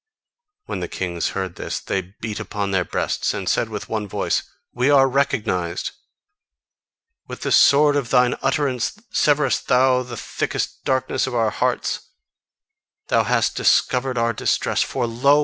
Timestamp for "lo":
15.05-15.39